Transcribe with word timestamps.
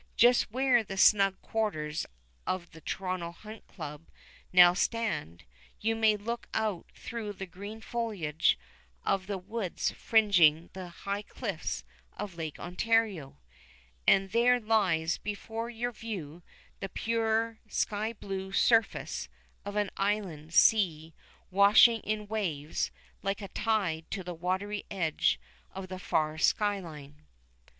Just 0.17 0.51
where 0.51 0.83
the 0.83 0.97
snug 0.97 1.39
quarters 1.43 2.07
of 2.47 2.71
the 2.71 2.81
Toronto 2.81 3.29
Hunt 3.31 3.67
Club 3.67 4.07
now 4.51 4.73
stand 4.73 5.43
you 5.79 5.95
may 5.95 6.17
look 6.17 6.47
out 6.55 6.89
through 6.95 7.33
the 7.33 7.45
green 7.45 7.81
foliage 7.81 8.57
of 9.05 9.27
the 9.27 9.37
woods 9.37 9.91
fringing 9.91 10.71
the 10.73 10.87
high 10.89 11.21
cliffs 11.21 11.83
of 12.17 12.33
Lake 12.33 12.59
Ontario, 12.59 13.37
and 14.07 14.31
there 14.31 14.59
lies 14.59 15.19
before 15.19 15.69
your 15.69 15.91
view 15.91 16.41
the 16.79 16.89
pure 16.89 17.59
sky 17.67 18.11
blue 18.11 18.51
surface 18.51 19.29
of 19.63 19.75
an 19.75 19.91
inland 19.99 20.51
sea 20.51 21.13
washing 21.51 21.99
in 22.01 22.25
waves 22.27 22.89
like 23.21 23.39
a 23.43 23.49
tide 23.49 24.09
to 24.09 24.23
the 24.23 24.33
watery 24.33 24.83
edge 24.89 25.39
of 25.69 25.89
the 25.89 25.99
far 25.99 26.39
sky 26.39 26.79
line. 26.79 27.21